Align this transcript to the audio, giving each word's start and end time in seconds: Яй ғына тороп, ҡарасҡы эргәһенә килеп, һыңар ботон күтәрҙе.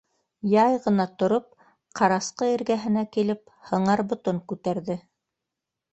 Яй 0.53 0.77
ғына 0.85 1.05
тороп, 1.23 1.51
ҡарасҡы 2.01 2.49
эргәһенә 2.55 3.03
килеп, 3.19 3.55
һыңар 3.73 4.03
ботон 4.15 4.45
күтәрҙе. 4.53 5.01